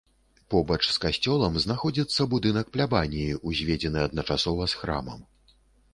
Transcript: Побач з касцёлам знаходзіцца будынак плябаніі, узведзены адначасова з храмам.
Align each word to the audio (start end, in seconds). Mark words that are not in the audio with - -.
Побач 0.53 0.79
з 0.85 0.95
касцёлам 1.03 1.59
знаходзіцца 1.65 2.27
будынак 2.33 2.73
плябаніі, 2.77 3.39
узведзены 3.53 3.99
адначасова 4.09 4.63
з 4.73 4.85
храмам. 4.85 5.19